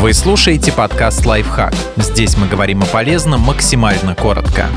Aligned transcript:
Вы 0.00 0.14
слушаете 0.14 0.72
подкаст 0.72 1.26
«Лайфхак». 1.26 1.74
Здесь 1.96 2.36
мы 2.36 2.46
говорим 2.46 2.82
о 2.82 2.86
полезном 2.86 3.40
максимально 3.40 4.14
коротко. 4.14 4.68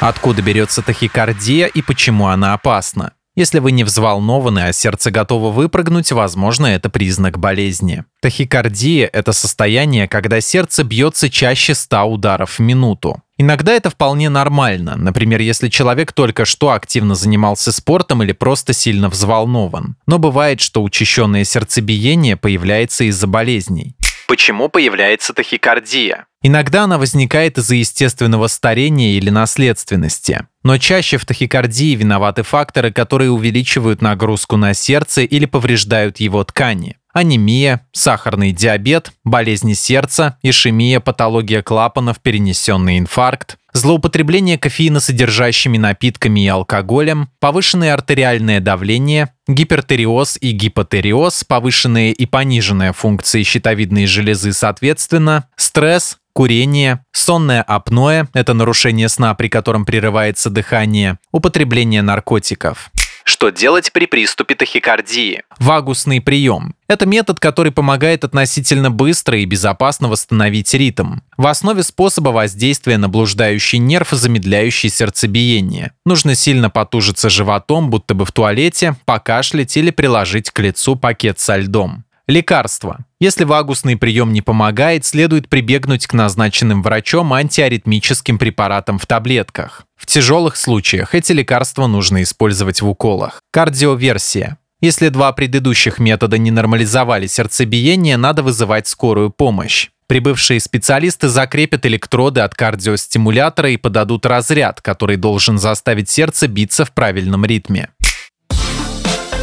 Откуда 0.00 0.42
берется 0.42 0.82
тахикардия 0.82 1.66
и 1.66 1.80
почему 1.80 2.26
она 2.26 2.54
опасна? 2.54 3.12
Если 3.36 3.60
вы 3.60 3.70
не 3.70 3.84
взволнованы, 3.84 4.64
а 4.64 4.72
сердце 4.72 5.12
готово 5.12 5.52
выпрыгнуть, 5.52 6.10
возможно, 6.10 6.66
это 6.66 6.90
признак 6.90 7.38
болезни. 7.38 8.02
Тахикардия– 8.20 9.08
это 9.12 9.30
состояние, 9.30 10.08
когда 10.08 10.40
сердце 10.40 10.82
бьется 10.82 11.30
чаще 11.30 11.72
100 11.72 12.02
ударов 12.02 12.58
в 12.58 12.62
минуту. 12.62 13.22
Иногда 13.38 13.74
это 13.74 13.90
вполне 13.90 14.30
нормально, 14.30 14.96
например, 14.96 15.40
если 15.40 15.68
человек 15.68 16.12
только 16.12 16.46
что 16.46 16.70
активно 16.70 17.14
занимался 17.14 17.70
спортом 17.70 18.22
или 18.22 18.32
просто 18.32 18.72
сильно 18.72 19.10
взволнован. 19.10 19.96
Но 20.06 20.18
бывает, 20.18 20.60
что 20.60 20.82
учащенное 20.82 21.44
сердцебиение 21.44 22.36
появляется 22.36 23.04
из-за 23.04 23.26
болезней. 23.26 23.94
Почему 24.26 24.68
появляется 24.68 25.34
тахикардия? 25.34 26.26
Иногда 26.42 26.84
она 26.84 26.98
возникает 26.98 27.58
из-за 27.58 27.76
естественного 27.76 28.46
старения 28.46 29.18
или 29.18 29.30
наследственности. 29.30 30.46
Но 30.62 30.78
чаще 30.78 31.18
в 31.18 31.24
тахикардии 31.24 31.94
виноваты 31.94 32.42
факторы, 32.42 32.92
которые 32.92 33.30
увеличивают 33.30 34.02
нагрузку 34.02 34.56
на 34.56 34.74
сердце 34.74 35.22
или 35.22 35.44
повреждают 35.44 36.18
его 36.18 36.42
ткани. 36.42 36.96
Анемия, 37.16 37.80
сахарный 37.92 38.52
диабет, 38.52 39.10
болезни 39.24 39.72
сердца, 39.72 40.36
ишемия, 40.42 41.00
патология 41.00 41.62
клапанов, 41.62 42.20
перенесенный 42.20 42.98
инфаркт, 42.98 43.56
злоупотребление 43.72 44.58
кофеиносодержащими 44.58 45.78
напитками 45.78 46.44
и 46.44 46.48
алкоголем, 46.48 47.30
повышенное 47.40 47.94
артериальное 47.94 48.60
давление, 48.60 49.30
гипертериоз 49.48 50.36
и 50.38 50.50
гипотериоз, 50.50 51.42
повышенные 51.44 52.12
и 52.12 52.26
пониженные 52.26 52.92
функции 52.92 53.42
щитовидной 53.44 54.04
железы 54.04 54.52
соответственно, 54.52 55.46
стресс, 55.56 56.18
курение, 56.34 57.02
сонное 57.12 57.62
апноэ– 57.62 58.26
это 58.34 58.52
нарушение 58.52 59.08
сна, 59.08 59.34
при 59.34 59.48
котором 59.48 59.86
прерывается 59.86 60.50
дыхание, 60.50 61.16
употребление 61.32 62.02
наркотиков. 62.02 62.90
Что 63.28 63.50
делать 63.50 63.92
при 63.92 64.06
приступе 64.06 64.54
тахикардии? 64.54 65.42
Вагусный 65.58 66.20
прием. 66.20 66.76
Это 66.86 67.06
метод, 67.06 67.40
который 67.40 67.72
помогает 67.72 68.22
относительно 68.22 68.92
быстро 68.92 69.36
и 69.36 69.44
безопасно 69.44 70.06
восстановить 70.06 70.72
ритм. 70.74 71.16
В 71.36 71.48
основе 71.48 71.82
способа 71.82 72.28
воздействия 72.28 72.98
на 72.98 73.08
блуждающий 73.08 73.80
нерв, 73.80 74.10
замедляющий 74.12 74.90
сердцебиение. 74.90 75.90
Нужно 76.04 76.36
сильно 76.36 76.70
потужиться 76.70 77.28
животом, 77.28 77.90
будто 77.90 78.14
бы 78.14 78.24
в 78.24 78.30
туалете, 78.30 78.94
покашлять 79.04 79.76
или 79.76 79.90
приложить 79.90 80.52
к 80.52 80.60
лицу 80.60 80.94
пакет 80.94 81.40
со 81.40 81.56
льдом. 81.56 82.05
Лекарства. 82.28 83.04
Если 83.20 83.44
вагусный 83.44 83.96
прием 83.96 84.32
не 84.32 84.42
помогает, 84.42 85.04
следует 85.04 85.48
прибегнуть 85.48 86.08
к 86.08 86.12
назначенным 86.12 86.82
врачом 86.82 87.32
антиаритмическим 87.32 88.36
препаратам 88.36 88.98
в 88.98 89.06
таблетках. 89.06 89.84
В 89.94 90.06
тяжелых 90.06 90.56
случаях 90.56 91.14
эти 91.14 91.30
лекарства 91.30 91.86
нужно 91.86 92.24
использовать 92.24 92.82
в 92.82 92.88
уколах. 92.88 93.40
Кардиоверсия. 93.52 94.58
Если 94.80 95.08
два 95.08 95.30
предыдущих 95.32 96.00
метода 96.00 96.36
не 96.36 96.50
нормализовали 96.50 97.28
сердцебиение, 97.28 98.16
надо 98.16 98.42
вызывать 98.42 98.88
скорую 98.88 99.30
помощь. 99.30 99.90
Прибывшие 100.08 100.60
специалисты 100.60 101.28
закрепят 101.28 101.86
электроды 101.86 102.40
от 102.40 102.54
кардиостимулятора 102.54 103.70
и 103.70 103.76
подадут 103.76 104.24
разряд, 104.26 104.80
который 104.80 105.16
должен 105.16 105.58
заставить 105.58 106.10
сердце 106.10 106.46
биться 106.46 106.84
в 106.84 106.92
правильном 106.92 107.44
ритме. 107.44 107.90